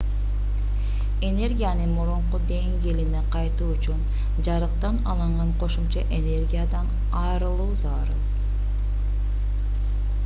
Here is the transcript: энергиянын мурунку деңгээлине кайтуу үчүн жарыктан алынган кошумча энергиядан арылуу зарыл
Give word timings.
энергиянын 1.27 1.91
мурунку 1.97 2.39
деңгээлине 2.51 3.21
кайтуу 3.35 3.67
үчүн 3.75 4.01
жарыктан 4.49 4.99
алынган 5.15 5.53
кошумча 5.65 6.05
энергиядан 6.19 6.91
арылуу 7.23 7.71
зарыл 7.85 8.27